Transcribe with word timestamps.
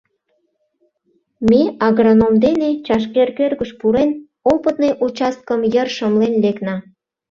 Ме 1.49 1.61
агроном 1.87 2.33
дене, 2.45 2.69
«чашкер» 2.85 3.29
кӧргыш 3.37 3.71
пурен, 3.79 4.09
опытный 4.53 4.93
участкым 5.05 5.61
йыр 5.73 5.87
шымлен 5.95 6.33
лекна. 6.43 6.75